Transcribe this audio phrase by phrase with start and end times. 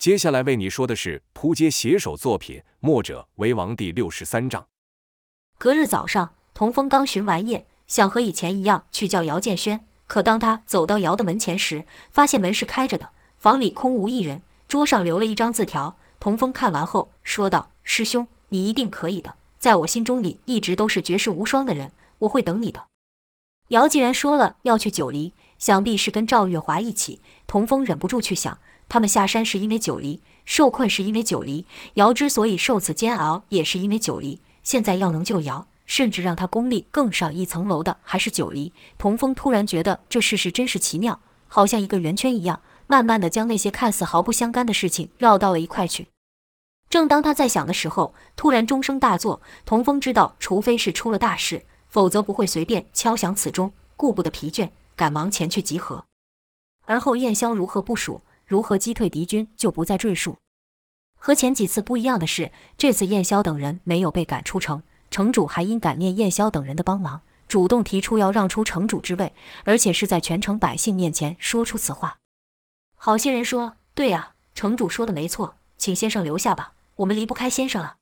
[0.00, 4.66] 接下来为你说的是扑街写手作品《墨者为王》第六十三章。
[5.58, 15.98] 隔日早上，童风刚巡完夜，想和以前一样去叫姚建轩，可当他走到姚的门前时，发现门是开着的，房里空无一人，桌上留了一张字条。
[16.18, 22.86] 童风看完后说道：“师兄，你一定可以的，在我心中你一直都是绝世无双的人，我会等你的。”
[23.68, 27.20] 姚既然说了要去九黎，想必是跟赵月华一起。
[27.46, 28.58] 童风忍不住去想。
[28.90, 34.40] 他们下山是因为九黎，受困是因为九黎，姚之所以受此煎熬，也是因为九黎。
[34.64, 38.72] 现在要能救姚，甚至让他功力更上一层楼的，还是九黎。
[38.98, 46.08] 童风突然觉得这世事真是奇妙，好像一个圆圈一样，慢慢的将那些看似毫不相干的事情绕到了一块去。
[46.88, 49.40] 正当他在想的时候，突然钟声大作。
[49.64, 53.72] 童风知道，除非是出了大事，否则不会随便敲响此钟。
[53.96, 56.04] 顾不得疲倦，赶忙前去集合。
[56.86, 60.38] 而后燕霄如何部署，如何击退敌军，就不再赘述。
[61.14, 72.18] 和前几次不一样的是，这次燕霄等人没有被赶出城，城主还因感念燕霄等人的帮忙，主动提出要让出城主之位，而且是在全城百姓面前说出此话。
[72.96, 77.98] 好些人说：“对呀，城主说的没错，请先生留下吧，我们离不开先生了。”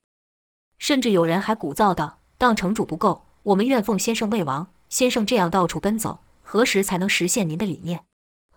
[0.79, 4.65] 甚至有人还鼓噪道：“当城主不够，我们愿奉先生为王。
[4.89, 8.05] 先生这样到处奔走，何时才能实现您的理念？”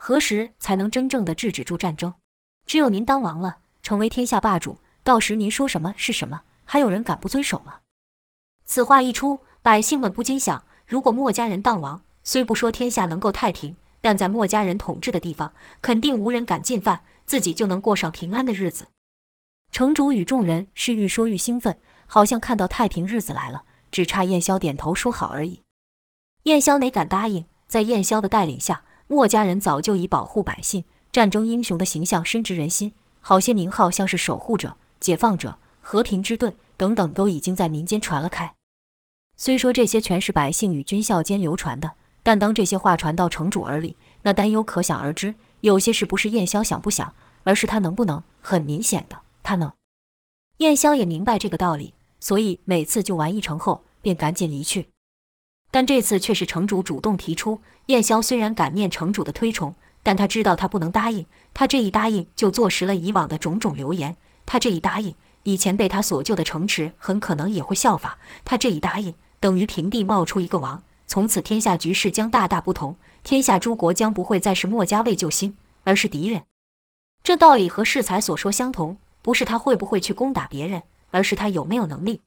[0.05, 2.13] 何时才能真正的制止住战争？
[2.67, 7.77] 只有您当王了，成为天下霸主，到时您说什么是什么，还有人敢不遵守吗？
[8.65, 18.89] 此话一出，百姓们不禁想：如果墨家人当王，虽不说天下能够太平，但在墨家人统治的地方，肯定无人敢进犯，自己就能过上平安的日子。
[19.71, 21.79] 城主与众人是愈说愈兴奋，
[22.09, 25.63] 好像看到太平日子来了，只差燕霄点头说好而已。
[26.43, 27.45] 燕霄哪敢答应？
[27.69, 28.83] 在燕霄的带领下。
[29.07, 38.55] 墨家人早就以保护百姓、战争英雄的形象深植人心，好些名号像是守护者、解放者、和平之盾等等，都已经在民间传了开。
[39.37, 45.35] 虽说这些全是百姓与军校间流传的，但当这些话传到城主耳里，那担忧可想而知。
[45.61, 48.23] 有些事不是燕霄想不想，而是他能不能。
[48.41, 49.73] 很明显的，他能。
[50.59, 54.89] 燕霄也明白这个道理，所以每次救完一城后，便赶紧离去。
[55.73, 57.61] 但这次却是城主主动提出。
[57.87, 61.27] 燕霄虽然感念城主的推崇，但他知道他不能答应。
[61.55, 64.17] 他这一答应，就坐实了以往的种种流言。
[64.45, 68.19] 他这一答应，以前被他所救的城池很可能也会效法。
[68.45, 72.97] 他这一答应，等于平地冒出一个王，从此天下局势将大大不同。
[73.25, 76.43] 天下诸国将不会再是墨家为救星，而是敌人。
[77.25, 82.21] 这道理和适才所说相同，不是他会不会去攻打别人，而是他有没有能力。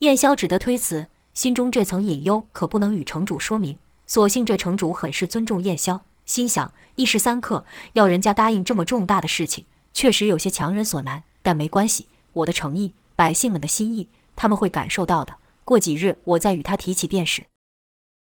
[0.00, 1.06] 燕霄只得推辞。
[1.38, 3.78] 心中这层隐忧可不能与城主说明，
[4.08, 11.22] 所幸这城主很是尊重燕霄，心想一时三刻要人家答应这么重大的事情，确实有些强人所难。
[11.40, 15.36] 但没关系，我的诚意，百姓们的心意，他们会感受到的。
[15.64, 17.44] 过几日我再与他提起便是。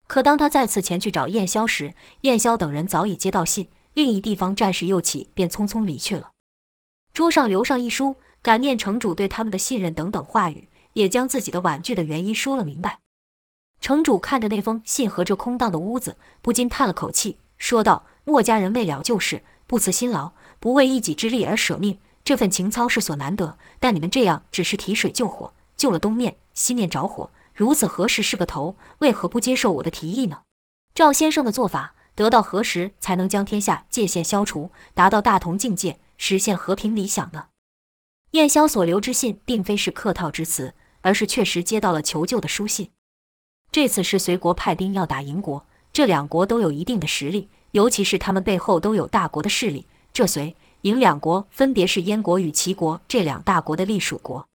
[0.07, 6.33] 可当他再次前去找燕霄时，燕霄等人早已接到信，另一地方战事又起，便匆匆离去了。
[7.15, 12.99] 桌上留上一书，感念城主对他们的信任等等话语，也将自己的婉拒的原因说了明白。
[13.81, 23.59] 城主看着那封信和这空荡的屋子，不禁叹了口气，说道：“墨家人为了救世，不辞辛劳，不为一己之力而舍命，这份情操是所难得。
[23.79, 28.77] 但你们这样只是提水救火，救了东面，西面着火，如此何时是个头？
[28.99, 30.41] 为何不接受我的提议呢？
[30.95, 37.47] 赵先生的做法，得到何时才能将天下界限消除，达到大同境界，实现和平理想呢？”
[38.33, 42.91] 燕霄所留之信，并非是客套之词，而是确实接到了求救的书信。
[43.77, 49.87] 这次是隋国派兵要打赢国，这两国都有一定的实力，尤其是他们背后都有大国的势力。
[50.15, 54.49] 这隋、营两国分别是燕国与齐国这两大国的隶属国。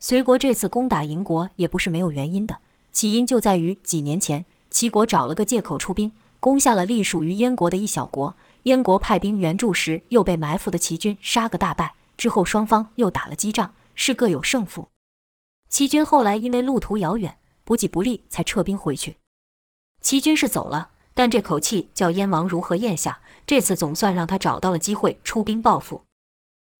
[0.00, 2.60] 隋国这次攻打赢国也不是没有原因的，
[2.90, 6.10] 起因就在于几年前齐国找了个借口出兵，
[6.40, 8.34] 攻下了隶属于燕国的一小国。
[8.62, 11.92] 燕国派兵援助时，又被埋伏的齐军杀个大败。
[12.16, 14.88] 之后双方又打了激仗，是各有胜负。
[15.68, 17.36] 齐军后来因为路途遥远，
[17.68, 19.18] 补给不利，才撤兵回去。
[20.00, 23.20] 齐军是走了，但这口气叫燕王如何咽下？
[23.46, 26.00] 这次总算让他找到了机会出兵报复。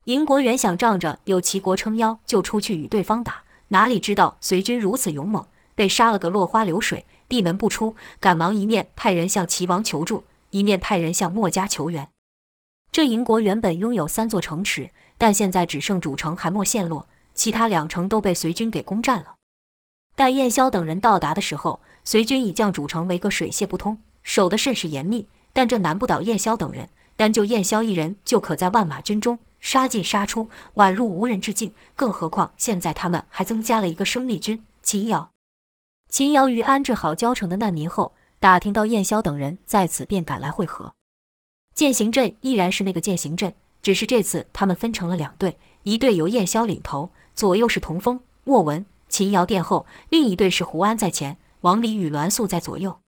[0.05, 7.95] 赢国原想仗着有齐国撑腰，就出去与对方打，哪里知道隋军如此勇猛，被杀了个落花流水，闭门不出。
[8.19, 12.09] 赶忙一面派人向齐王求助，一面派人向墨家求援。
[12.91, 19.35] 这营国原本拥有三座城池，但现在只剩主城还没陷落，其他两城都被隋军给攻占了。
[20.19, 25.29] 待燕霄等人到达的时候，隋军已将主城围个水泄不通，守得甚是严密。
[25.53, 31.73] 但这难不倒燕霄等人，单就燕霄一人就可在万马军中杀进杀出，宛如无人之境。
[31.95, 35.31] 更何况现在他们还增加了一个生力军秦瑶。
[36.09, 40.95] 秦瑶于安置好交城的难民后，打听到燕霄等人在此，便赶来会合。
[41.77, 53.01] 践行阵依然是那个践行阵，只是这次他们分成了两队，一队由燕霄领头，左右是童风、莫文、秦瑶殿后；另一队是胡安在前，王离与栾素在左右。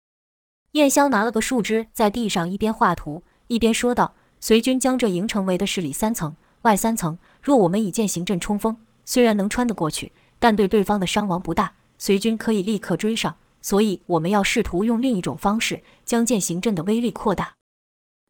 [0.73, 17.53] 燕霄拿了个树枝在地上一边画图，一边说道：“随军将这营城围的是里三层外三层，若我们以剑行阵冲锋，虽然能穿得过去，但对对方的伤亡不大。”随军可以立刻追上，所以我们要试图用另一种方式将剑行阵的威力扩大。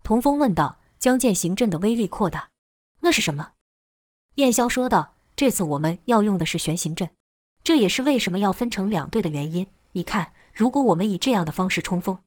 [0.04, 2.50] 童风问道：“将剑行阵的威力扩大，
[3.00, 3.52] 那是什么？”
[4.36, 7.10] 燕霄说道：“这次我们要用的是悬行阵，
[7.64, 9.68] 这也是为什么要分成两队的原因。
[9.94, 12.18] 你看，如果我们以这样的方式冲锋，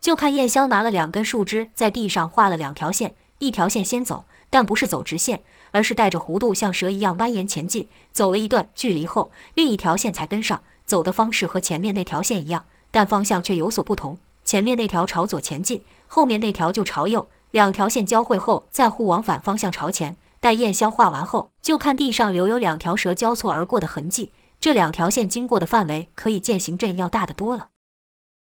[0.00, 5.42] 就看燕霄拿了两根树枝在地上画了两条线，一条线先走，但不是走直线。”
[5.72, 7.88] 而是带着弧度，像蛇一样蜿蜒前进。
[8.10, 10.64] 走了一段距离后，另一条线才跟上。
[10.84, 14.18] 走的方式和前面那条线一样，但方向却有所不同。
[14.44, 17.28] 前面那条朝左前进，后面那条就朝右。
[17.52, 20.16] 两条线交汇后，再互往反方向朝前。
[20.40, 24.32] 待燕霄画完后，就看地上留有两条蛇交错而过的痕迹。
[24.60, 27.70] 这两条线经过的范围，可以饯行阵要大得多了。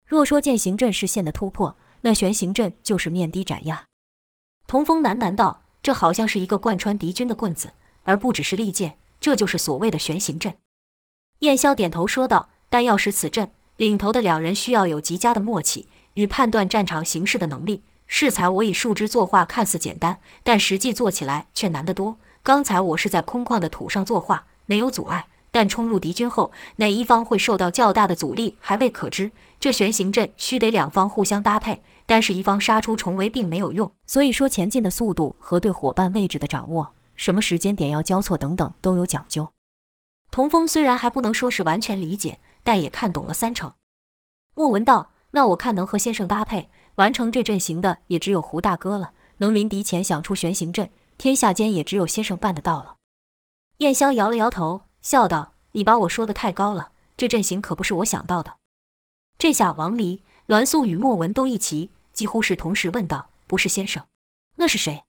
[0.05, 3.85] 若说践行阵是线的突破，那悬行阵就是面的斩压。
[4.67, 5.63] 童风喃喃道。
[5.81, 7.71] 这好像是一个贯穿敌军的棍子，
[8.03, 8.97] 而不只是利剑。
[9.21, 10.57] 这就是所谓的悬行阵。
[11.39, 17.83] 燕霄点头说道：“但要使此阵，领头的两人需要有极佳的默契与判断战场形势的能力。
[18.07, 22.17] 适才我以树枝作画，看似简单，但实际做起来却难得多。
[22.43, 29.29] 刚才我是在空旷的土上作画，没有阻碍，但冲入敌军后，哪一方会受到较大的阻力，还未可知。
[29.59, 39.51] 这悬行阵需得两方互相搭配。”但是，一方杀出重围并没有用，所以说前进的速度和对伙伴位置的掌握，什么时间点要交错等等都有讲究。
[40.31, 43.73] 童风虽然还不能说是完全理解，但也看懂了三成。
[44.55, 49.11] 莫文道：“那我看能和先生搭配完成这阵型的，也只有胡大哥了。
[49.39, 52.95] 能临敌前想出悬行阵，天下间也只有先生办得到了。”
[53.79, 58.57] 燕霄摇了摇头，笑道：“你把我说得太高了，这阵型可不是我想到的。”
[59.37, 61.91] 这下王离、栾素与莫文都一齐。
[62.11, 64.05] 几乎是同时问道：“不是先生，
[64.55, 65.05] 那是谁？”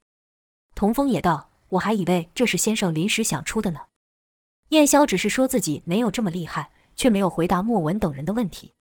[0.77, 3.81] 童风也道：“我还以为这是先生临时想出的呢。”
[4.71, 8.75] 燕霄只是说自己没有这么厉害，却没有回答莫文等人的问题。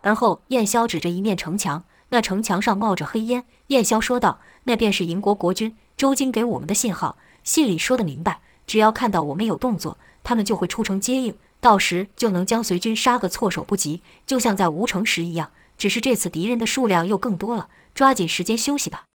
[0.00, 3.46] 而后，燕霄指着一面城墙，那城墙上冒着黑烟。
[3.68, 19.06] 燕霄说道：“那便是营国国君周京给我们的信号，信里说得明白，只要看到我们有动作，他们就会出城接应，到时就能将随军杀个措手不及，就像在吴城时一样。”只是这次敌人的数量又更多了，抓紧时间休息吧。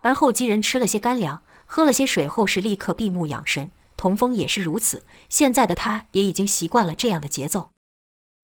[0.00, 3.70] 而后几人吃了些干粮，喝了些水后，是立刻闭目养神。
[3.94, 7.68] 童风也是如此，现在的他也已经习惯了这样的节奏。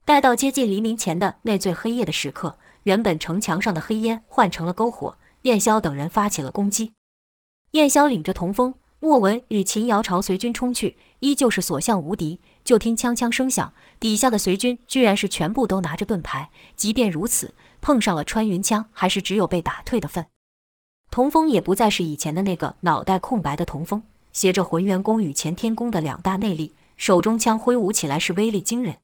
[0.05, 6.93] 待到接近黎明前的那最黑夜的时刻，原本城墙上的黑烟换成了篝火，燕霄等人发起了攻击。
[7.71, 12.38] 燕霄领着童风、莫文与秦瑶朝随军冲去，依旧是所向无敌。
[12.62, 16.50] 就听枪枪声响，底下的随军居然是全部都拿着盾牌。
[16.76, 20.26] 即便如此，碰上了穿云枪，还是只有被打退的份。
[21.11, 24.02] 童风也不再是以前的那个脑袋空白的童风，
[24.35, 28.98] 携着浑元功与干天功的两大内力，手中枪挥舞起来是威力惊人。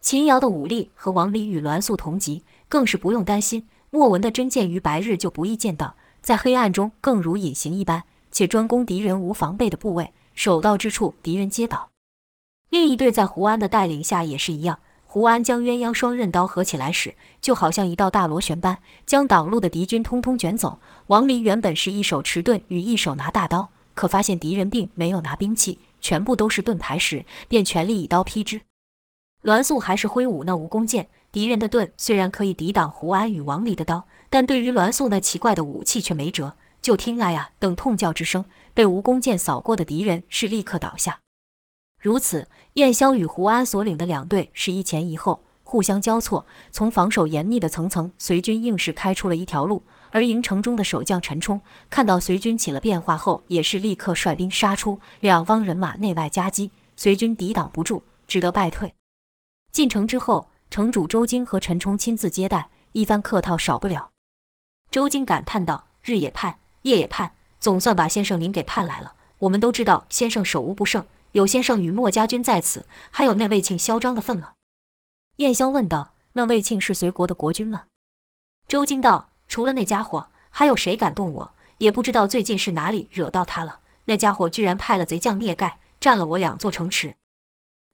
[0.00, 3.68] 秦瑶的武力和王离与栾素同级，更是不用担心。
[3.90, 11.90] 莫文的真剑于白日就不易见到，在黑暗中更如隐形一般，且专攻敌人无防备的部位，手到之处敌人皆倒。
[12.70, 20.78] 另一队在胡安的带领下也是一样，胡安将鸳鸯双刃刀合起来时，就好像一道大螺旋般，将挡路的敌军通通卷走。
[21.08, 28.62] 王离原本是一手持盾与一手拿大刀，可发现敌人并没有拿兵器，全部都是盾牌时，便全力以刀劈之。
[29.42, 36.54] 栾素还是挥舞那蜈蚣剑，敌人的盾虽然可以抵挡胡安与王离的刀，但对于栾素那奇怪的武器却没辙。
[36.82, 41.20] 就听哎呀等痛叫之声，被蜈蚣剑扫过的敌人是立刻倒下。
[42.00, 49.84] 如此，燕霄与胡安所领的两队是一前一后，互相交错，从防守严密的层层随军硬是开出了一条路。
[50.10, 51.58] 而营城中的守将陈冲
[51.88, 58.92] 看到随军起了变化后，也是立刻率兵杀出，两方人马内外夹击，随军抵挡不住，只得败退。
[59.70, 64.10] 进城之后，城主周京和陈冲亲自接待，一番客套少不了。
[64.90, 69.14] 周京感叹道：“日也盼，夜也盼，总算把先生您给盼来了。
[69.38, 74.52] 我们都知道先生手无不胜。”有先生与莫家军在此，还有那卫庆嚣张的份了。
[75.36, 77.84] 燕霄问道：“那卫庆是随国的国君吗？”
[78.68, 81.54] 周京道：“除了那家伙，还有谁敢动我？
[81.78, 83.80] 也不知道最近是哪里惹到他了。
[84.04, 87.14] 那家伙居然派了贼将聂盖占了我两座城池。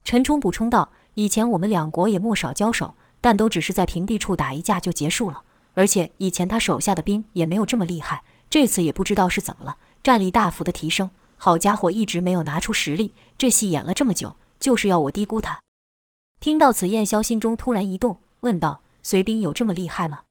[0.03, 5.43] 陈冲补充道：“以前我们两国也没少交手，但都只是在平地处打一架就结束了。
[5.75, 11.11] 而且以前他手下的兵也没有这么厉害，这次也不知道是怎么了，战力大幅的提升。
[11.37, 15.61] 好家伙，一直没有拿出实力，这戏演了这么久，就是要我低估他。”
[16.39, 20.23] 听到此，燕霄心中突然一动，问道：“隋兵有这么厉害吗？”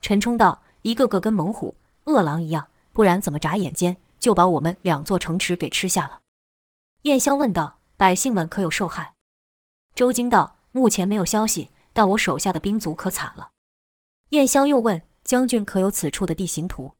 [0.00, 6.20] 陈冲道：“一个个跟猛虎、饿狼一样。”不然怎么眨眼间就把我们两座城池给吃下了？
[7.04, 9.14] 燕霄问道：“百姓们可有受害？”
[9.96, 13.52] 周京道：“目前没有消息，但我手下的兵卒可惨了。”
[14.30, 16.92] 燕霄又问：“将军可有此处的地形图？”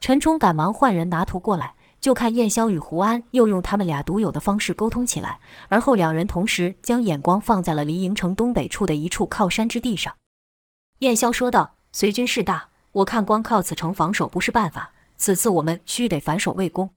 [0.00, 10.14] 陈冲赶忙换人拿图过来，就看燕霄与胡安又用他们俩独有的方式沟通起来，而后两人同时将眼光放在了离营城东北处的一处靠山之地上。
[11.00, 16.90] 燕霄说道：“随军势大，我看光靠此城防守不是办法。”此次我们须得反守为攻。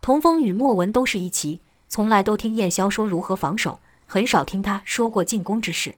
[0.00, 5.94] 童风与莫文都是一齐，从来都听燕霄说如何防守，很少听他说过进攻之事。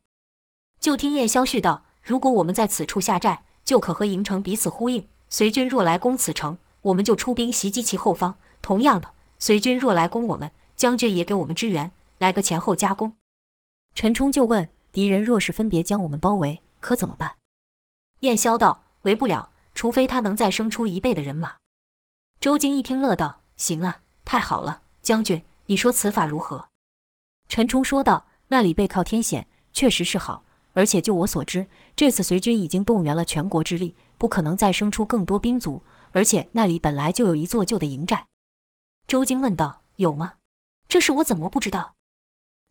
[0.81, 5.07] 就听燕霄絮道：“如果我们在此处下寨，就可和营城彼此呼应。
[5.29, 8.37] 随军若来攻此城，我们就出兵袭击其后方。
[8.63, 13.17] 同样的，随军若来攻我们，将军也给我们支援，来个前后夹攻。”
[13.95, 17.37] 陈冲就问：“敌人若是分别将我们包围，可怎么办？”
[18.21, 21.57] 燕霄道：“围不了。”除非他能再生出一倍的人马。
[22.41, 26.69] 周京一听，乐道：“行啊，太好了，将军，你说此法如何？”
[27.47, 30.45] 陈冲说道：“那里背靠天险，确实是好。
[30.73, 35.83] 而且就我所知，这次随军已经动员了全国之力，不可能再生出更多兵卒。
[36.13, 38.27] 而且那里本来就有一座旧的营寨。”
[39.07, 40.35] 周京问道：“有吗？
[40.89, 41.95] 这事我怎么不知道？”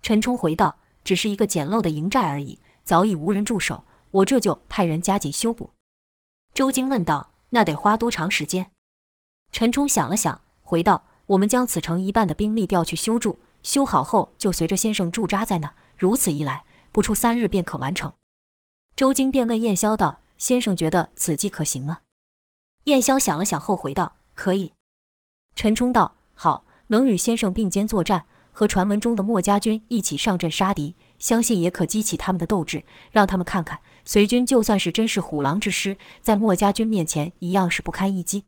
[0.02, 5.70] 陈冲回道：“只是一个简陋的营寨而已，早已无人驻守，我这就派人加紧修补。”
[6.54, 8.72] 周京问道：“那得花多长时间？”
[9.52, 15.74] 陈冲想了想，回道：“我们将此城一半的兵力调去修筑，修好后就随着先生驻扎在那。
[15.98, 18.12] 如此一来，不出三日便可完成。”
[18.96, 22.02] 周京便问燕霄道：“先生觉得此计可行吗？”
[22.86, 24.74] 燕霄想了想后回道：“可以。”
[25.58, 38.44] 陈冲道：“好，能与先生并肩作战，和传闻中的墨家军一起上阵杀敌，相信也可激起他们的斗志，让他们看看。”隋军就算是真是虎狼之师，在墨家军面前一样是不堪一击。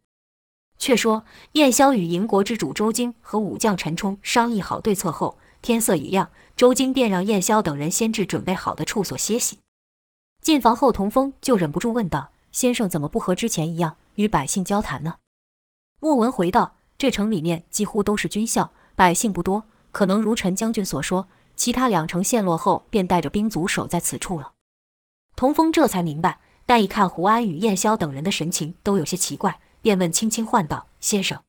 [0.77, 9.57] 却说燕霄与营国之主周京和武将陈冲商议好对策后，天色已亮，周京便让燕霄等人先至准备好的处所歇息。
[10.47, 15.15] 进房后，童风就忍不住问道：“先生怎么不和之前一样与百姓交谈呢？”
[15.99, 21.27] 莫文回道：“这城里面几乎都是军校，百姓不多，可能如陈将军所说，
[21.57, 24.53] 其他两城陷落后，便带着兵卒守在此处了。”
[25.35, 31.43] 童风这才明白，但一看胡安与燕霄等人的神情都有些奇怪，便问轻轻唤道：“先生。”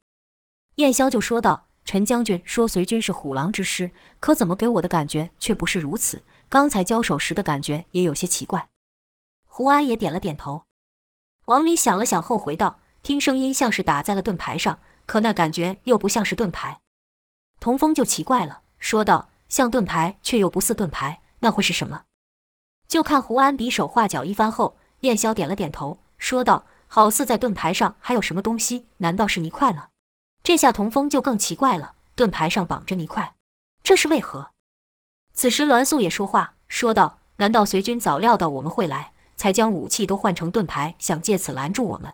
[0.75, 6.21] 燕霄就说道：“陈将军说随军是虎狼之师，可怎么给我的感觉却不是如此？
[6.49, 8.69] 刚才交手时的感觉也有些奇怪。”
[9.59, 10.67] 胡安也点了点头。
[11.47, 16.81] 王林想了想后回道：“听声音像是打在了盾牌上，可那感觉又不像是盾牌。”
[17.59, 22.05] 童风就奇怪了，说道：“像盾牌却又不似盾牌，那会是什么？”
[22.87, 29.89] 就看胡安比手画脚一番后，燕霄点了点头，说道：“好似在盾牌上还有什么东西，难道是泥块了？”
[30.45, 33.35] 这下童风就更奇怪了，盾牌上绑着泥块，
[33.83, 34.53] 这是为何？
[35.33, 42.13] 此时栾素也说话，说道：“难道随军早料到我们会来，才将武器都换成盾牌，想借此拦住我们？”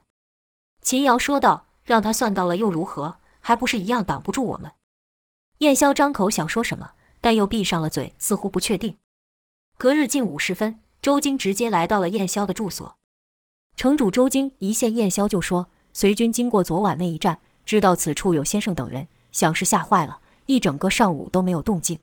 [0.80, 3.16] 秦瑶说道：“让他算到了又如何？
[3.40, 4.70] 还不是一样挡不住我们？”
[5.58, 8.98] 燕霄张口想说什么，但又闭上了嘴，似乎不确定。
[9.76, 12.96] 隔日近午时分，周京直接来到了燕霄的住所。
[13.76, 21.98] 城主周京一见燕霄就说：“随军经过昨晚那一战，知道此处有先生等人，想是吓坏了，一整个上午都没有动静。”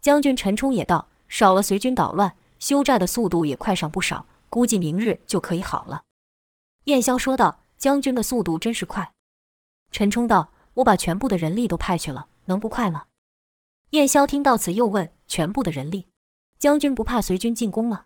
[0.00, 6.04] 将军陈冲也道：“少了随军捣乱，修寨的速度也快上不少，估计明日就可以好了。”
[6.86, 9.12] 燕霄说道：“将军的速度真是快。”
[9.90, 13.06] 陈冲道：“我把全部的人力都派去了，能不快吗？”
[13.90, 16.06] 燕霄听到此，又问：“全部的人力？”
[16.56, 18.04] 将军不怕随军进攻吗？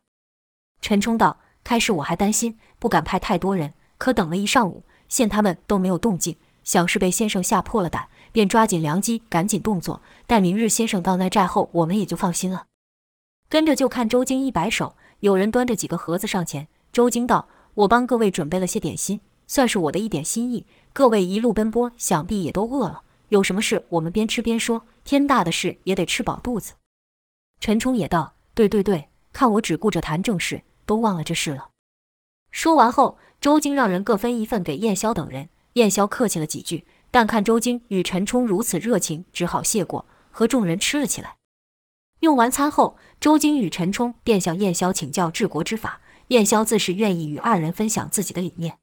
[0.81, 3.75] 陈冲道：“开始我还担心，不敢派太多人。
[3.99, 10.01] 可等了一上午，见他们都没有动静，想是被先生吓破了胆，便抓紧良机，赶紧动作。
[10.27, 12.69] 待明日先生到那寨后，我们也就放心了。”
[13.51, 16.69] 跟着就看周京一摆手，有人端着几个盒子上前。
[16.93, 20.65] 周京道：“我帮各位准备了些点心，算是我的一点心意。
[20.93, 23.03] 各位一路奔波，想必也都饿了。
[23.29, 24.85] 有什么事，我们边吃边说。
[25.05, 26.75] 天大的事也得吃饱肚子。”
[27.61, 28.35] 陈冲也道。
[28.55, 31.69] 对对对，看我只顾着谈正事，都忘了这事了。
[32.51, 35.49] 说完后，周京让人各分一份给燕霄等人。
[35.75, 41.38] 燕霄客气了几句，但看周京与陈冲如此热情，只好谢过，和众人吃了起来。
[42.21, 48.79] 用完餐后，周京与陈冲便向燕霄请教治国之法，燕霄自是愿意与二人分享自己的理念。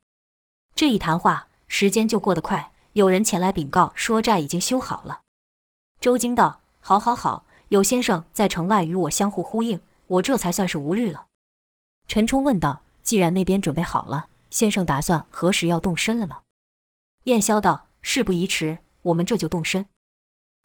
[0.73, 2.71] 这一谈话，时间就过得快。
[2.93, 5.21] 有人前来禀告说寨已经修好了。
[5.99, 11.25] 周京道：“好，好，好，有先生在城外与我相互呼应，我这才算是无虑了。”
[12.07, 16.37] 陈冲问道：“既然那边准备好了，先生打算何时要动身了呢？”
[17.25, 19.85] 燕霄道：“事不宜迟，我们这就动身。”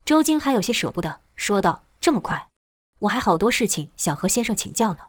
[0.04, 2.50] 周京还有些舍不得，说道：“这么快？
[3.00, 5.00] 我还好多事情想和先生请教呢。”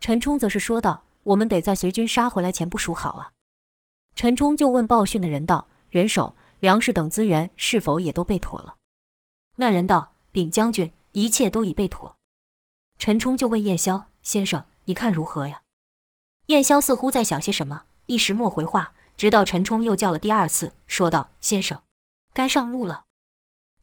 [0.00, 3.32] 陈冲则是说道：“我们得在随军杀回来前部署好啊。”
[4.14, 8.76] 陈冲就问报讯的人道：“人手。”粮食等资源是否也都备妥了？
[9.56, 12.16] 那人道：“禀将军，一切都已备妥。”
[12.98, 15.60] 陈冲就问燕霄：“先生，你看如何呀？”
[16.48, 18.94] 燕霄似乎在想些什么，一时莫回话。
[19.18, 21.82] 直到陈冲又叫了第二次，说道：“先生，
[22.32, 23.04] 该上路了。”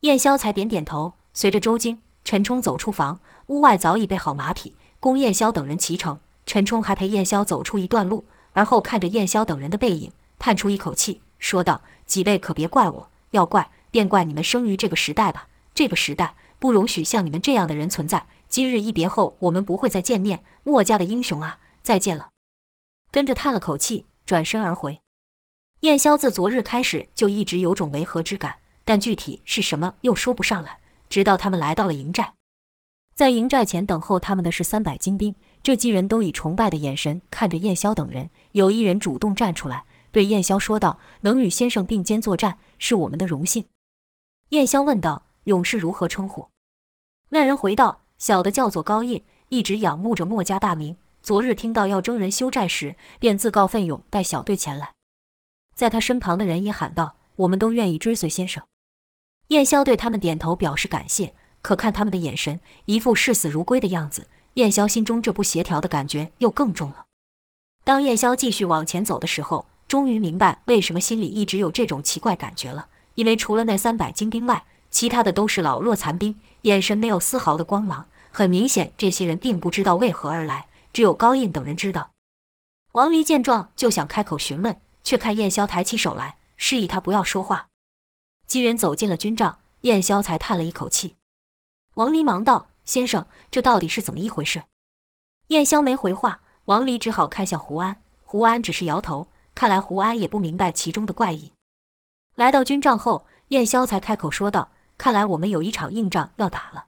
[0.01, 3.19] 燕霄才点点头，随着周京、陈冲走出房。
[3.47, 6.19] 屋外早已备好马匹，供燕霄等人骑乘。
[6.45, 11.81] 陈冲还陪燕霄走出一段路，而后看着燕霄等人的背影，叹出一口气，说道。
[12.05, 15.47] 几位可别怪我，要怪便怪你们生于这个时代吧。
[15.73, 18.27] 这个时代不容许像你们这样的人存在。
[18.49, 20.43] 今日一别后，我们不会再见面。
[20.63, 22.29] 墨家的英雄啊，再见了。
[23.09, 24.99] 跟着叹了口气，转身而回。
[25.79, 30.79] 燕霄自昨日开始就一直有种违和之感，但具体是什么又说不上来。
[31.13, 32.33] 直到他们来到了营寨，
[33.13, 35.35] 在营寨前等候他们的是三百精兵。
[35.61, 39.85] 这几人都以崇拜的眼神看着燕霄等人，有一人主动站出来。
[40.11, 43.67] 对燕霄说道：“能与先生并肩作战，是我们的荣幸。”
[44.49, 46.49] 燕霄问道：“勇士如何称呼？”
[47.29, 50.97] 那人回道：“小的叫做高印，一直仰慕着墨家大名。
[51.21, 54.93] 昨日听到要征人修寨时，便自告奋勇带小队前来。”
[55.77, 58.63] 在他身旁的人也喊道：“我们都愿意追随先生。”
[59.53, 67.05] 燕霄对他们点头表示感谢，可看他们的眼神，一副视死如归的样子，燕霄心中这不协调的感觉又更重了。
[67.83, 78.07] 当燕霄继续往前走的时候，终于明白为什么心里一直有这种奇怪感觉了，因为除了那三百精兵外，其他的都是老弱残兵，眼神没有丝毫的光芒。
[78.31, 82.09] 很明显，这些人并不知道为何而来，只有高印等人知道。
[82.93, 87.67] 王离见状就想开口询问，却看燕霄抬起手来，示意他不要说话。
[88.53, 91.15] 几人走进了军帐，燕霄才叹了一口气。
[91.95, 94.65] 王离忙道：“先生，这到底是怎么一回事？”
[95.49, 99.27] 燕霄没回话，王离只好看向胡安，胡安只是摇头。
[99.55, 101.53] 看来胡安也不明白其中的怪异。
[102.35, 106.85] 来到军帐后，燕霄才开口说道：“看来我们有一场硬仗要打了。”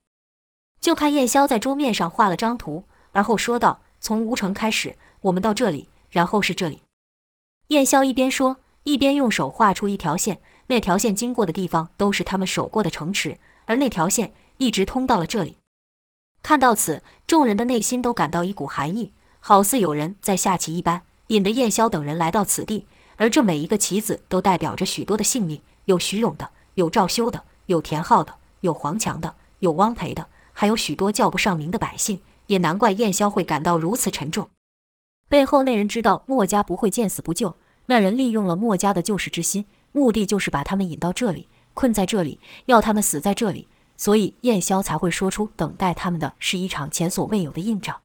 [0.80, 6.84] 就看燕霄在桌面上画了张图，而后说道：“从吴城开始，我们到这里，然后是这里。”
[7.70, 15.58] 燕霄一边说，一边用手画出一条线，那条线经过的地方都是他们守过的城池，而那条线一直通到了这里。
[16.42, 21.04] 看到此，众人的内心都感到一股寒意，好似有人在下棋一般。
[21.28, 32.22] 引得燕霄等人来到此地，而这每一个棋子都代表着许多的性命，有徐勇的，有赵修的，有田浩的，有黄强的，有汪培的，还有许多叫不上名的百姓。
[32.48, 34.50] 也难怪燕霄会感到如此沉重。
[35.28, 37.56] 背后那人知道墨家不会见死不救，
[37.88, 43.70] 那人利用了墨家的救世之心，目的就是把他们引到这里，困在这里，要他们死在这里。
[43.96, 48.02] 所以燕霄才会说出等待他们的是一场前所未有的硬仗。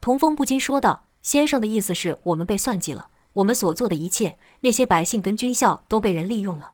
[0.00, 1.04] 童风不禁说道。
[1.20, 6.72] 先生的意思是我们被算计了，我们所做的一切，那些百姓跟军校都被人利用了。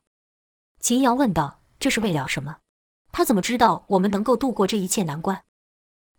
[0.79, 2.57] 秦瑶问道：“这是为了什么？
[3.11, 5.43] 他怎么知道我们能够度过这一切难关？”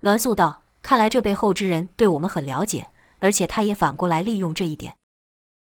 [0.02, 4.94] 栾素道：“看来这背后之人对我们很了解，而且他也反过来利用这一点。”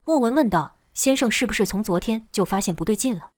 [0.04, 3.30] 莫文问道：“先生是不是从昨天就发现不对劲了？”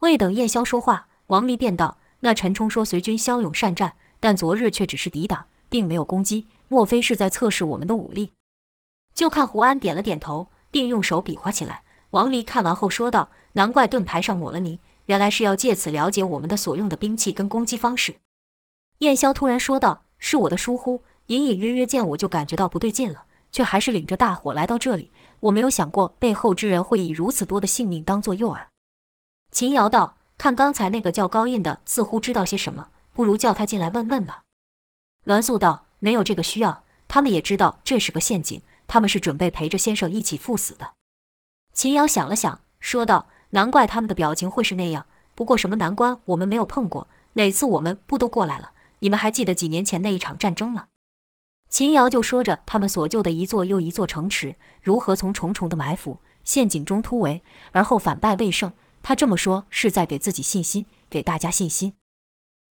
[0.00, 8.32] 未等燕霄说话，王离便道：“那陈冲说随军骁勇善战，但昨日却只是抵挡，并没有攻击。”莫非是在测试我们的武力？
[9.14, 11.84] 就看胡安点了点头，并用手比划起来。
[12.10, 18.16] 王离看完后说道：“难怪盾牌上抹了泥，原来是要借此了解我们的所用的兵器跟攻击方式。”
[18.98, 25.12] 燕霄突然说道：“是我的疏忽，隐隐约约见我就感觉到不对劲了，却还是领着大伙来到这里。
[25.38, 28.66] 我没有想过背后之人会以如此多的性命当作诱饵。”
[29.52, 34.42] 秦瑶道：“看刚才那个叫高印的，似乎知道些什么，不如叫他进来问问吧。”
[35.24, 35.86] 栾素道。
[36.00, 40.92] 没有这个需要，他们也知道这是个陷阱，他们是准备陪着先生一起赴死的。
[41.72, 45.06] 秦瑶想了想，说道：“难怪他们的表情会是那样。
[45.34, 48.72] 不过什么难关我们没有碰过，哪次我们不都过来了？
[48.98, 50.88] 你们还记得几年前那一场战争吗？”
[51.74, 61.94] 秦瑶就说着他们所救的一座又一座城池，如何从重重的埋伏陷阱中突围，而后反败为胜，他这么说是在给自己信心，给大家信心。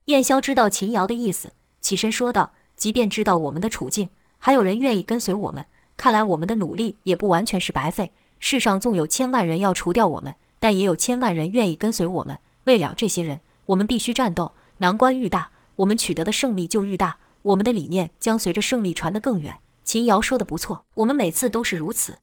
[0.05, 5.65] 燕霄知道秦瑶的意思，起身说道：“即便知道我们的处境，还有人愿意跟随我们，
[5.97, 8.13] 看来我们的努力也不完全是白费。
[8.39, 12.39] 世上纵有千万人要除掉我们，但也有千万人愿意跟随我们。
[12.63, 14.53] 为了这些人，我们必须战斗。
[14.77, 17.17] 难关愈大，我们取得的胜利就愈大。
[17.43, 22.17] 我们的理念将随着胜利传得更远。”秦瑶说的不错，我们每次都是如此。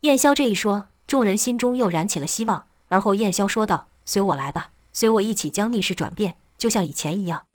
[0.00, 2.66] 燕霄这一说，众人心中又燃起了希望。
[2.88, 7.46] 而后燕霄说道：“随我来吧，随我一起将逆势转变，就像以前一样。”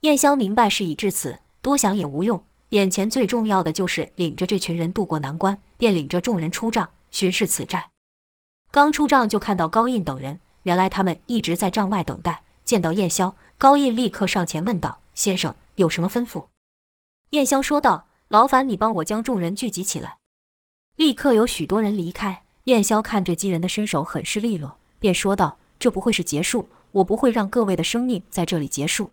[0.00, 2.42] 燕霄明白事已至此，多想也无用。
[2.70, 7.90] 眼前最重要的就是领着这群人渡过难关，便领着众人出帐巡视此寨。
[8.72, 12.42] 刚出帐就看到高印等人，原来他们一直在帐外等待。
[12.64, 16.48] 见到燕霄，高印立刻上前问道：“先生有什么吩咐？”
[17.30, 20.18] 燕霄说道：“劳烦你帮我将众人聚集起来。”
[20.96, 22.42] 立刻有许多人离开。
[22.64, 29.12] 燕霄看这几人的身手很是利落，便说道：“这不会是结束，我不会让各位的生命在这里结束。”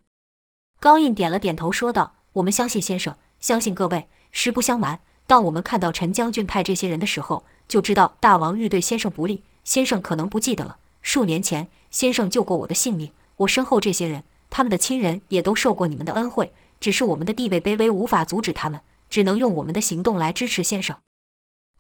[0.82, 4.08] 高印点了点头，说道：“我们相信先生，相信各位。
[4.32, 9.43] 实不相瞒，当我们看到陈将军派这些人的时候，就知道大王欲对先生不利。
[9.63, 16.53] 先生可能不记得了，数年前先生救过我的性命，我身后这些人，他们的亲人也都受过你们的恩惠。
[16.79, 20.95] 只是我们的地位卑微，无法阻止他们，只能用我们的行动来支持先生。”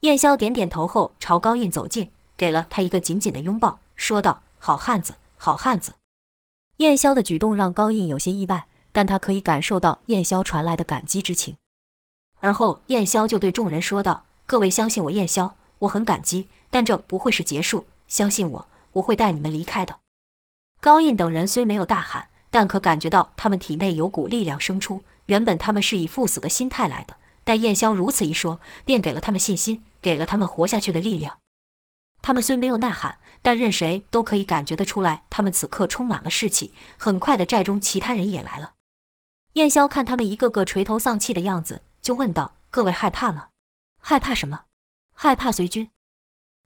[0.01, 5.93] 燕霄点点头后，朝高印走近，给了他一个紧紧的拥抱，说道：“好汉子，好汉子。”
[6.77, 11.57] 燕霄的举动让高印有些意外，但他可以感受到燕霄传来的感激之情。
[12.39, 17.85] 而后，燕霄就对众人说道：“各位相信我，燕霄，我很感激，但这不会是结束。
[18.07, 19.99] 相信我，我会带你们离开的。”
[20.81, 25.03] 高印等人虽没有大喊，但可感觉到他们体内有股力量生出。
[25.25, 27.15] 原本他们是以赴死的心态来的。
[27.43, 31.39] 但燕霄如此一说，便给了他们信心，给了他们活下去的力量。
[32.21, 36.75] 他们虽没有呐喊，但任谁都可以感觉得出来，他们此刻充满了士气。
[36.95, 38.73] 很快的，寨中其他人也来了。
[39.53, 43.47] 燕霄看他们一个个垂头丧气的样子，就问道：“各位害怕吗？
[43.99, 44.65] 害怕什么？
[45.15, 45.89] 害怕随军？”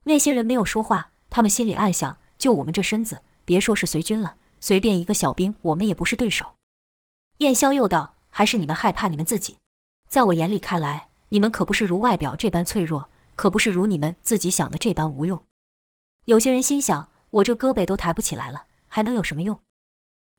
[0.04, 6.46] 那些人没有说话，他们心里暗想：就我们这身子，别说是随军了，随便一个小兵，我们也不是对手。
[7.38, 9.58] 燕霄又道：“还是你们害怕你们自己？”
[10.08, 15.42] 在我眼里看来，你们可不是如外表这般脆弱，可不是如你们自己想的这般无用。
[16.24, 19.60] 有些人心想：我这胳膊都抬不起来了，还能有什么用？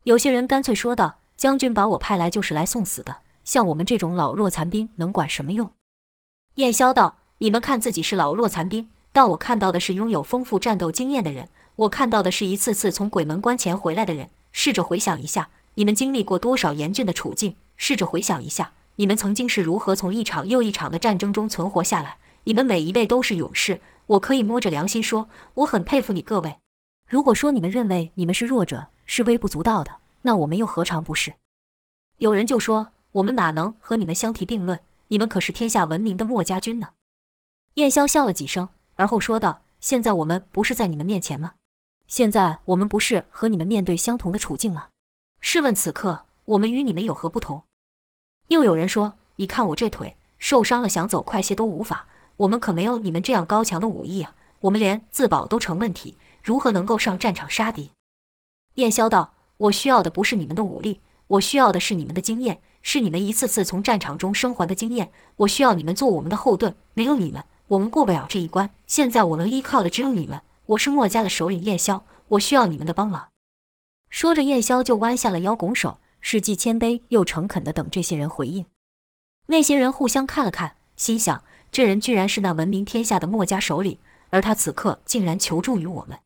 [0.03, 5.71] 有些人干脆说道：将军把我派来就是来送死的，像我们这种老弱残兵能管什么用？
[6.55, 11.49] 燕霄道：你们看自己是老弱残兵，但我看到的是拥有丰富战斗经验的人，
[11.79, 14.29] 我看到的是一次次从鬼门关前回来的人。
[14.51, 17.55] 试着回想一下，你们经历过多少严峻的处境？
[17.77, 18.73] 试着回想一下。
[18.97, 22.17] 你们曾经是如何从一场又一场的战争中存活下来？
[22.43, 26.57] 你们每一位都是勇士，我可以摸着良心说，我很佩服你各位。
[27.07, 31.35] 如果说你们认为你们是弱者，是微不足道的，那我们又何尝不是？
[32.17, 34.77] 有人就说，我们哪能和你们相提并论？
[35.07, 36.89] 你们可是天下闻名的墨家军呢。
[37.75, 41.53] 燕霄笑了几声，而后说道：“现在我们不是在你们面前吗？
[42.09, 44.87] 现在我们不是和你们面对相同的处境吗？
[45.41, 47.61] 试问此刻，我们与你们有何不同？”
[48.49, 52.07] 又有人说：“你看我这腿受伤了，想走快些都无法。
[52.37, 54.33] 我们可没有你们这样高强的武艺啊！
[54.61, 57.91] 我们连自保都成问题，如何能够上战场杀敌？”
[58.75, 65.11] 燕霄道：“我需要的不是你们的武力，我需要的是你们的经验，是你们一次次从战场中生还的经验。
[65.35, 68.71] 我需要你们做我们的后盾，没有你们，我们过不了这一关。
[68.87, 70.41] 现在我能依靠的只有你们。
[70.69, 73.29] 我是墨家的首领燕霄，我需要你们的帮忙。”
[74.09, 75.99] 说着，燕霄就弯下了腰，拱手。
[76.21, 78.65] 是既谦卑又诚恳地等这些人回应。
[79.45, 83.97] 那些人互相看了看，心想：这人居然是那闻名天下的墨家首领，
[84.29, 86.19] 而他此刻竟然求助于我们。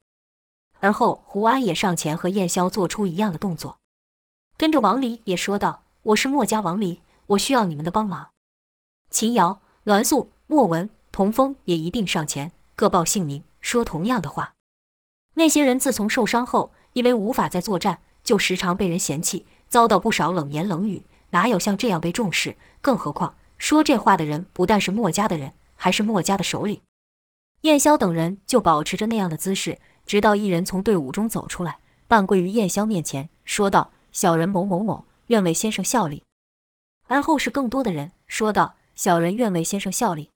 [0.79, 3.77] 而后胡安也上前和燕霄做出一样的动作，
[4.57, 8.31] 跟着王离也说道：“我是墨家王离，我需要你们的帮忙。”
[9.11, 14.53] 秦瑶、栾素、莫文、童风也一并上前，各报姓名，说同样的话。
[15.33, 19.47] 那些人自从受伤后，因为无法再作战，就时常被人嫌弃。
[19.67, 22.55] 遭到不少冷言冷语，哪有像这样被重视？
[22.79, 26.79] 更何况说这话的人不但是墨家的人，还是墨家的首领。
[27.61, 36.21] 燕霄等人就保持着那样的姿势，直到一人从队伍中走出来，半跪于燕霄面前，说道：“小人某某某，愿为先生效力。”
[37.09, 40.29] 而后是更多的人说道：“小人愿为先生效力。”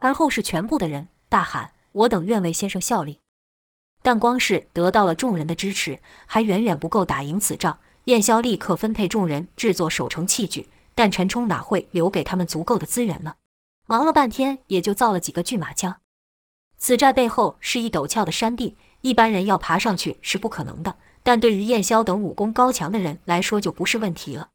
[0.00, 3.20] 而后是全部的人大喊：“我等愿为先生效力。”
[4.02, 7.78] 但光是得到了众人的支持，还远远不够打赢此仗。
[8.04, 13.34] 燕霄立刻分配众人制作守城器具，但陈冲哪会留给他们足够的资源呢？
[13.86, 16.00] 忙了半天，也就造了几个巨马枪。
[16.78, 24.48] 此寨背后是一陡峭的山地，一般人要爬上去是不可能的，但对于燕霄等武功高强的人来说就不是问题了。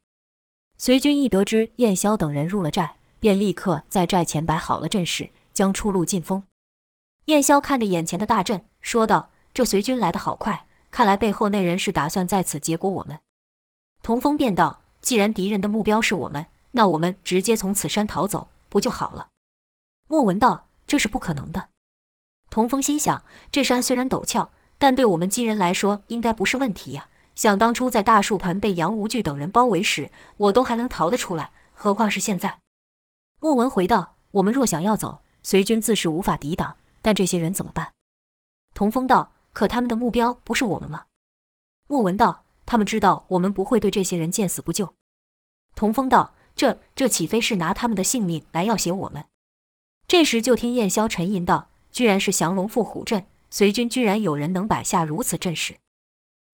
[0.76, 6.42] 随军一得知燕霄等人入了寨，便立刻在寨前摆好了阵势，将出路尽封。
[7.26, 13.18] 燕霄看着眼前的大阵，说道：“这随军来得好快，看来背后那人是打算在此结果我们。”
[14.00, 19.28] 童风便道：“既然敌人的目标是我们，那我们直接从此山逃走不就好了？”
[20.06, 21.70] 莫文道：“这是不可能的。”
[22.48, 27.08] 童风心想：这山虽然陡峭，但对我们金人来说应该不是问题呀。
[27.34, 32.60] 想当初在大树盆被杨无惧等人包围时，我都还能逃得出来，何况是现在？
[33.40, 36.76] 莫文回道：“我们若想要走，随军自是无法抵挡。
[37.06, 37.92] 但这些人怎么办？”
[38.74, 41.04] 童风道：“可他们的目标不是我们吗？”
[41.86, 44.92] 莫文道：“他们知道我们不会对这些人见死不救。”
[45.76, 49.26] 童风道：“这这岂非是拿他们的性命来要挟我们？”
[50.08, 51.68] 这时就听燕霄沉吟道。
[51.92, 55.78] 居然是降龙伏虎阵，随军居然有人能摆下如此阵势。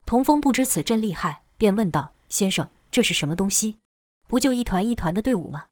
[0.06, 3.78] 童风不知此阵厉害，便问道：“先生，这是什么东西？
[4.28, 5.66] 不就一团一团的队伍吗？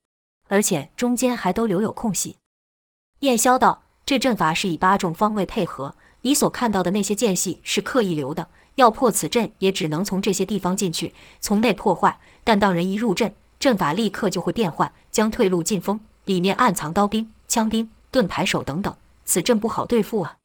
[0.48, 2.38] 而且中间还都留有空隙。”
[3.20, 8.48] 燕霄道：“这阵法是以八种方位配合，你所看到的那些间隙是刻意留的。
[8.76, 12.18] 要破此阵，也只能从这些地方进去，从内破坏。
[12.42, 18.94] 但当人一入阵，阵法立刻就会变换，将退路进封，里面暗藏刀兵、枪兵、盾牌手等等。”
[19.26, 20.38] 此阵不好对付啊！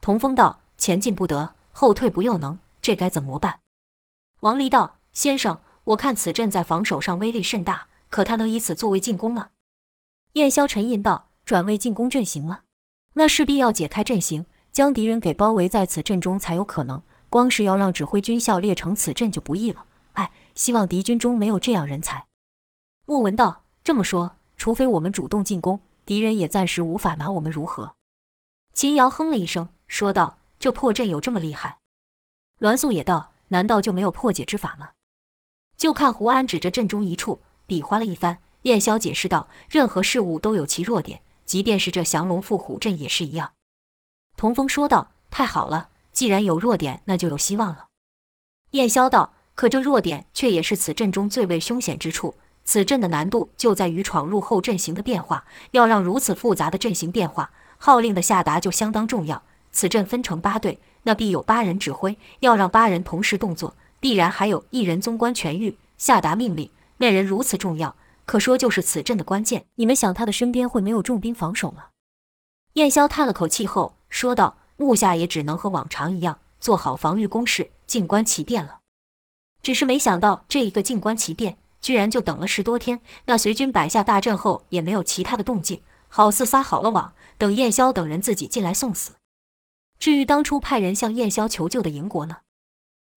[0.00, 3.60] 童风道：“前进不得，后退不又能，这该怎么办？”
[4.40, 9.48] 王离道：“先生，我看此阵在防守上威力甚大，可他能以此作为进攻吗？”
[10.34, 12.60] 燕霄沉吟道：“转为进攻阵型吗？
[13.14, 17.02] 那势必要解开阵型，将敌人给包围在此阵中才有可能。
[17.30, 19.86] 光是要让指挥军校列成此阵就不易了。
[20.12, 22.26] 哎，希望敌军中没有这样人才。”
[23.06, 27.96] 莫文道：“这么说，除非我们主动进攻，敌人也暂时无法拿我们如何？”
[28.72, 31.78] 秦瑶哼了一声，说道：“这破阵有这么厉害？”
[32.60, 34.90] 栾素也道：“难道就没有破解之法吗？”
[35.76, 38.38] 就看胡安指着阵中一处，比划了一番。
[38.62, 43.52] 燕霄解释道：“任何事物都有其弱点，即便是这降龙伏虎阵也是一样。”
[44.36, 47.86] 童风说道：“太好了，既然有弱点，那就有希望了。”
[48.72, 52.34] 燕霄道：“可这弱点却也是此阵中最为凶险之处。
[52.64, 59.42] 此阵的难度就在于闯入后阵型的变化，要让如此复杂的阵型变化。”号令的下达就相当重要。
[59.70, 62.16] 此阵分成八队，那必有八人指挥。
[62.40, 66.70] 要让八人同时动作，必然还有一人总管权諭下达命令。
[66.96, 69.66] 那人如此重要，可说就是此阵的关键。
[69.74, 71.86] 你们想他的身边会没有重兵防守吗？
[72.74, 78.80] 燕霄叹了口气后说道：“目下也只能和往常一样，做好防御工事，静观其变了。
[79.62, 83.00] 只是没想到这一个静观其变，居然就等了十多天。
[83.26, 89.14] 那随军摆下大阵后，也没有其他的动静。”好似撒好了网，等燕霄等人自己进来送死。
[89.98, 92.36] 至于当初派人向燕霄求救的营国呢，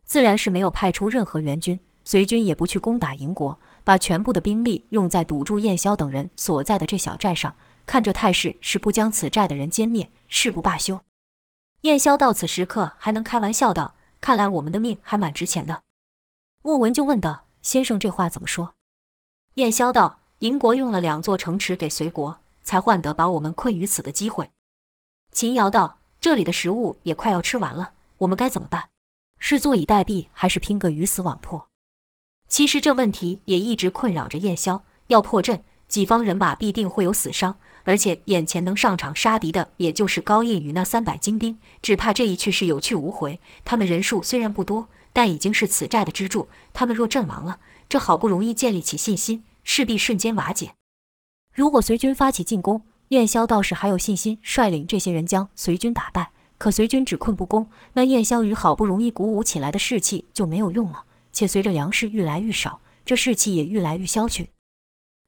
[0.03, 7.55] 自然是没有派出任何援军，随军也不去攻打营国，把全部的兵力用在堵住燕霄等人所在的这小寨上。
[7.85, 10.99] 看这态势，是不将此寨的人歼灭，誓不罢休。
[11.83, 15.83] 燕霄到此时刻还能开玩笑道：“看来我们的命还蛮值钱的。”
[16.63, 18.73] 莫文就问道：“先生这话怎么说？”
[19.55, 24.51] 燕霄道：“营国用了两座城池给随国。”才换得把我们困于此的机会。
[25.31, 28.89] 秦瑶道：“这里的食物也快要吃完了，我们该怎么办？
[29.39, 31.69] 是坐以待毙，还是拼个鱼死网破？”
[32.47, 34.81] 其实这问题也一直困扰着燕霄。
[35.07, 43.39] 要破阵，己方人马必定会有死伤，而且眼前能上场杀敌的，也就是高印与那三百精兵，只怕这一去是有去无回。
[43.63, 46.47] 他们人数虽然不多，但已经是此寨的支柱。
[46.73, 50.73] 他们若阵亡了，这好不容易建立起信心，势必瞬间瓦解。
[51.53, 56.31] 如果随军发起进攻，燕霄倒是还有信心率领这些人将随军打败。
[56.57, 61.05] 可随军只困不攻，那燕霄与好不容易鼓舞起来的士气就没有用了。
[61.37, 64.49] 且随着粮食愈来愈少，这士气也愈来愈消去。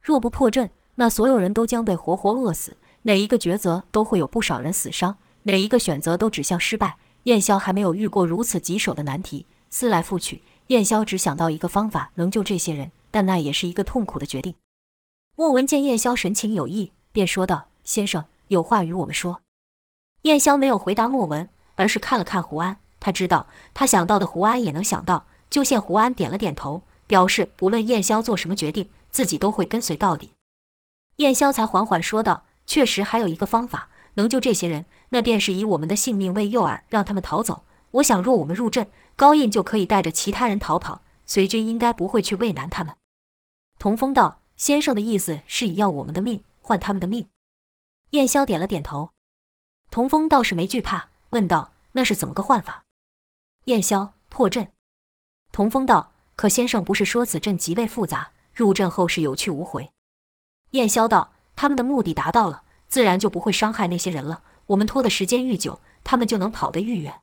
[0.02, 2.78] 若不破阵，那所有人都将被活活饿死。
[3.04, 6.98] 哪一个抉择都会有不少人死伤，哪一个选择都指向失败。
[7.26, 14.56] 燕霄还没有遇过如此棘手的难题，思来复去，燕霄只想到一个方法能救这些人，但那也是一个痛苦的决定。
[15.36, 19.42] 莫文见燕霄神情有异，便说道：“先生有话与我们说。”
[20.24, 22.78] 燕霄没有回答莫文，而是看了看胡安。
[23.00, 23.46] 他知道
[23.76, 30.34] 他想到的胡安也能想到，就见胡安点了点头，表示不论燕霄做什么决定，自己都会跟随到底。
[31.18, 37.64] 燕霄才缓缓说道：“确实还有一个方法能救这些人，那便是以我们的性命为诱饵，让他们逃走。
[37.92, 42.96] 我想，若我们入阵，高印就可以带着其他人逃跑，随军应该不会去为难他们。”
[43.80, 44.40] 童风道。
[44.60, 47.30] 先生的意思是以要我们的命换他们的命。
[48.10, 49.12] 燕霄点了点头。
[49.90, 52.84] 童风倒是没惧怕，问道：“那是怎么个换法？
[53.68, 54.74] 燕霄破阵。
[55.60, 59.92] 童风道：“可先生不是说此阵极为复杂，入阵后是有去无回。”
[60.72, 64.42] 燕霄道：“他们的目的达到了，自然就不会伤害那些人了。
[64.68, 67.20] 我们拖的时间愈久，他们就能跑得愈远。”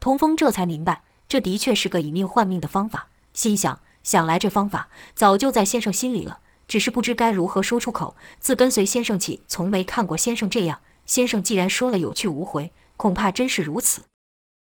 [0.00, 8.14] 童风这才明白，这的确是个以命换命的方法，心想：想来这方法早就在先生心里了，只是不知该如何说出口。
[8.38, 10.80] 自跟随先生起，从没看过先生这样。
[11.06, 14.02] 先生既然说了有去无回，恐怕真是如此。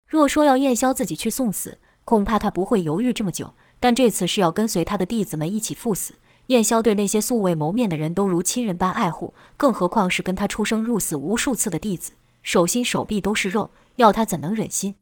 [0.07, 3.53] 若说要燕霄自己去送死，恐怕他不会犹豫这么久。
[3.79, 6.15] 但这次是要跟随他的弟子们一起赴死。
[6.47, 14.95] 燕霄对那些素未谋面的人都如亲人般爱护，更何况是跟他出生入死无数次的弟子，手心手臂都是肉，要他怎能忍心？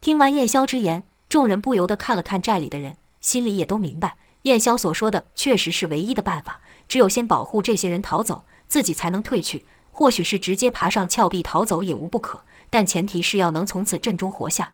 [0.00, 6.62] 听完燕霄之言，众人不由得看了看寨里的人，心里也都明白，燕霄所说的确实是唯一的办法。
[6.88, 9.66] 只有先保护这些人逃走，自己才能退去。
[9.90, 12.40] 或许是直接爬上峭壁逃走也无不可，
[12.70, 14.72] 但前提是要能从此阵中活下。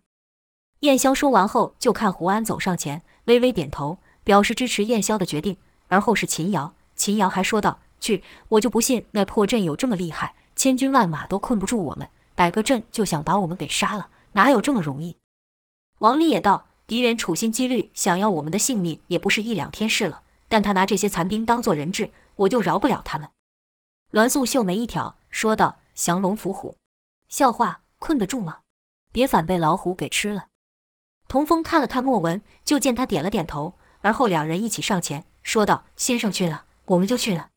[0.81, 5.57] 燕霄说完后，就看胡安走上前，微微点头，表示支持燕霄的决定。
[5.89, 15.17] 而后是秦瑶，秦瑶还说道：“去，我就不信那破阵有这么厉害，千军万马都困不住我们，摆个阵就想把我们给杀了，哪有这么容易？”
[15.99, 20.23] 王丽也道：“敌人处心积虑想要我们的性命，也不是一两天事了。
[20.49, 23.29] 但他拿这些残兵当做人质，我就饶不了他们。”
[24.13, 26.77] 栾素秀眉一挑，说道：“降龙伏虎，
[27.29, 28.59] 笑话，困得住吗？
[29.11, 30.47] 别反被老虎给吃了。”
[31.29, 37.49] 童风看了看莫文，就见他点了点头，而后两人一起上前，说道：“先生去了，我们就去了。”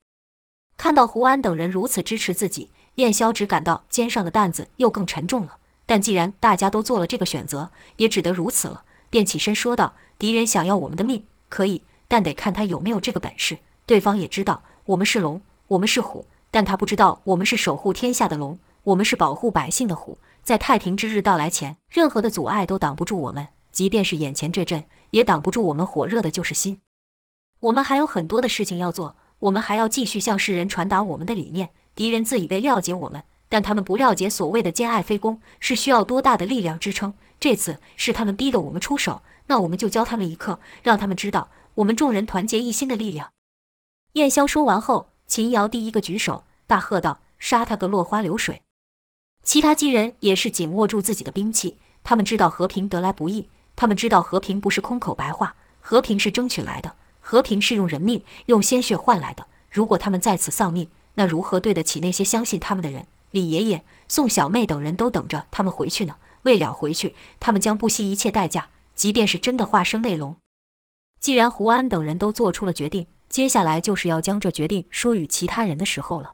[0.76, 5.58] 看到胡安等人如此支持自己，燕霄只感到肩上的担子又更沉重了。
[5.86, 13.60] 但既然大家都做了这个选择，也只得如此了，便起身说道：“敌人想要我们的命，可以，但得看他有没有这个本事。
[13.86, 20.18] 对方也知道我们是龙，我们是虎，但他不知道我们是守护天下的龙，我们是保护百姓的虎。
[20.44, 26.82] 在太平之日到来前，任何的阻碍都挡不住我们。”即便是眼前这阵，也挡不住我们火热的就是心。
[27.62, 31.70] 我们还有很多的事情要做，我们还要继续向世人传达我们的理念。
[31.94, 37.14] 敌人自以为了解我们，但他们不了解所谓的兼爱非攻是需要多大的力量支撑。
[37.40, 43.32] 这次是他们逼得我们出手，那我们就教他们一课，让他们知道我们众人团结一心的力量。
[44.14, 48.62] 燕霄说完后，秦瑶第一个举手，大喝道：“杀他个落花流水！”
[49.44, 53.50] 其他几人也是紧握住自己的兵器，他们知道和平得来不易。
[53.82, 59.48] 他们知道和平不是空口白话，和平是争取来的，和平是用人命、用鲜血换来的。
[59.72, 63.08] 如果他们在此丧命，那如何对得起那些相信他们的人？
[63.32, 66.18] 李爷爷、宋小妹等人都等着他们回去呢。
[66.44, 70.36] 为了回去，他们将不惜一切代价，即便是真的化身为龙。
[71.20, 76.34] 既然胡安等人都做出了决定，接下来就是要将这决定说与其他人的时候了。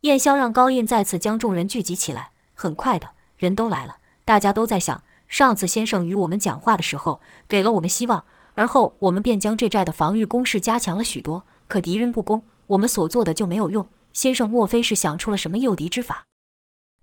[0.00, 5.02] 燕霄让高印再次将众人聚集起来，很快的人都来了，大家都在想。
[5.28, 11.44] 上次先生与我们讲话的时候，给了我们希望，而后我们便将这寨的防御工事加强了许多。
[11.66, 13.88] 可敌人不攻，我们所做的就没有用。
[14.12, 16.26] 先生莫非是想出了什么诱敌之法？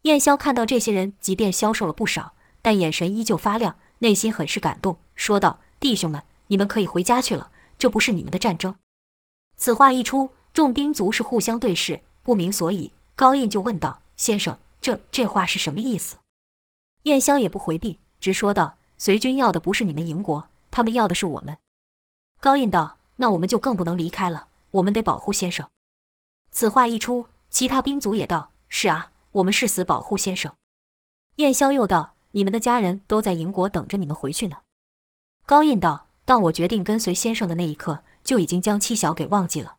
[0.03, 8.75] 燕霄看到这些人，即便消瘦了不少，但眼神依旧发亮，内心很是感动，说道：“弟兄们，你们可以回家去了，这不是你们的战争。”
[9.57, 12.93] 此话一出，众兵卒是互相对视，不明所以。
[13.15, 16.17] 高印就问道：“先生，这这话是什么意思？”
[17.03, 17.99] 燕霄也不回避。
[18.21, 21.57] 直说道：“随军要的不是你们营国，他们要的是我们。”
[22.39, 25.67] 高印道：“那我们就更不能离开了，我们得保护先生。”
[26.51, 30.53] 此话一出，其他兵卒也道：“是啊，我们誓死保护先生。”
[31.37, 34.57] 燕霄又道：“你们的家人都在营国等着你们回去呢。”
[35.47, 39.77] 高印道：“当我决定跟随先生的那一刻，就已经将妻小给忘记了。”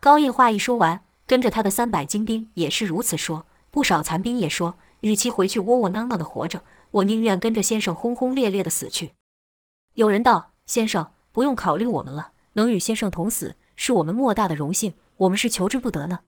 [0.00, 6.62] 高印话一说完，跟着他的三百精兵也是如此说，不少残兵也说：“与其回去窝窝囊囊的活着。”
[6.94, 9.14] 我宁愿跟着先生轰轰烈烈的死去。
[9.94, 16.20] 有人道：“先生不用考虑我们了，能与先生同死是我们莫大的荣幸，我们是求之不得呢。”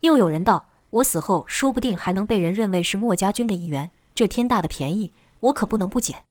[0.00, 6.24] 又有人道：“我死后说不定还能被人认为是莫家军的一员，这天大的便宜，我可不能不捡。”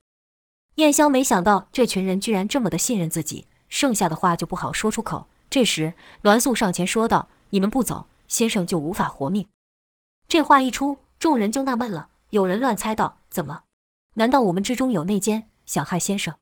[0.75, 5.27] 燕霄没想到这群人居然这么的信任自己，剩下的话就不好说出口。
[5.49, 9.45] 这时栾素上前说道：“你们不走，先生就无法活命。”
[10.29, 12.07] 这话一出，众人就纳闷了。
[12.31, 13.63] 有人乱猜道：“怎么？
[14.15, 16.35] 难道我们之中有内奸，想害先生？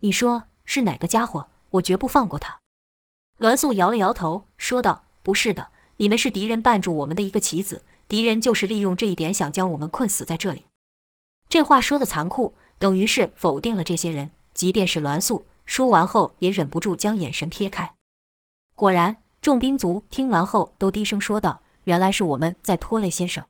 [0.00, 1.48] 你说是哪个家伙？
[1.70, 2.60] 我绝不放过他。”
[3.38, 10.66] 栾素摇了摇头，说道：“不是的，你们是敌人绊住我们的一个棋子，敌人就是利用这一点，想将我们困死在这里。”
[11.48, 14.30] 这话说的残酷，等于是否定了这些人。
[14.54, 17.94] 即便是栾素说完后，也忍不住将眼神撇开。
[18.76, 23.44] 果然，众兵卒听完后都低声说道：“原来是我们在拖累先生。”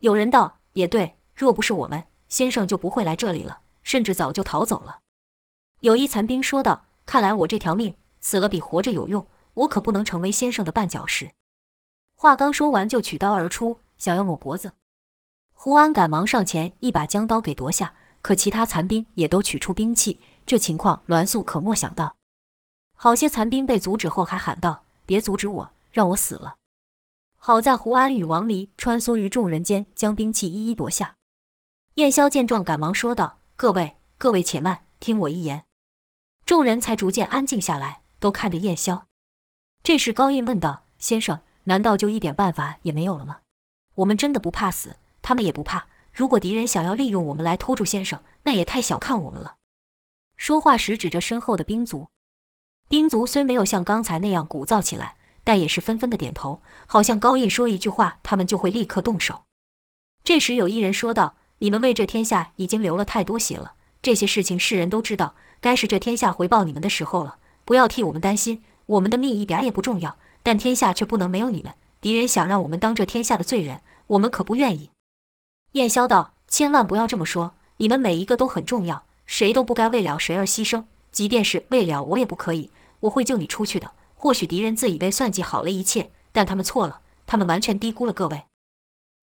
[0.00, 0.60] 有人道。
[0.72, 5.00] 也对，若不是我们，先生就不会来这里了，甚至早就逃走了。”
[5.80, 11.32] 有一残兵说道：“看来我这条命死了比活着有用，我可不能成为先生的绊脚石。”
[12.14, 14.72] 话刚说完，就取刀而出，想要抹脖子。
[15.52, 20.20] 胡安赶忙上前，一把将刀给夺下，可其他残兵也都取出兵器。
[20.46, 22.16] 这情况，栾素可没想到。
[22.94, 26.56] 好些残兵被阻止后，还喊道：“别阻止我，让我死了！”
[27.44, 31.16] 好在胡安与王离穿梭于众人间，将兵器一一夺下。
[31.94, 35.64] 燕霄见状，赶忙说道：“各位，各位且慢，听我一言。”
[36.46, 39.02] 众人才逐渐安静下来，都看着燕霄。
[39.82, 43.40] 这时高印问道：“先生，难道就一点办法也没有了吗？
[43.96, 45.88] 我们真的不怕死，他们也不怕。
[46.12, 49.56] 如果敌人想要利用我们来拖住先生，那也太小看我们了。”
[50.38, 52.06] 说话时指着身后的兵卒。
[52.88, 59.42] 兵卒虽没有像刚才那样鼓噪起来，但也是纷纷的点头，好像高印说一句话，他们就会立刻动手。
[60.24, 67.38] 这时有一人说道：“你们为这天下已经流了太多血了，这些事情世人都知道，该是这天下回报你们的时候了。
[67.64, 71.74] 不要替我们担心，我们的命一点也不重要，但天下却不能没有你们。
[72.00, 74.90] 敌人想让我们当这天下的罪人，我们可不愿意。”
[75.72, 82.70] 燕霄道：“千万不要这么说，你们每一个都很重要，谁都不该为了谁而牺牲，即便是为了我也不可以。”
[83.00, 83.90] 我会救你出去的。
[84.22, 88.44] 或许敌人自以为算计好了一切，但他们错了，他们完全低估了各位。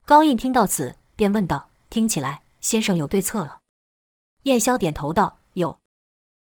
[0.04, 3.60] 高印听到此，便问道：“听起来先生有对策了？”
[4.44, 5.38] 燕霄点头道：“，